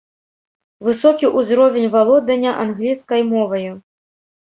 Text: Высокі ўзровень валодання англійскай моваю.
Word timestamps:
Высокі 0.87 1.31
ўзровень 1.37 1.87
валодання 1.99 2.57
англійскай 2.67 3.21
моваю. 3.33 3.71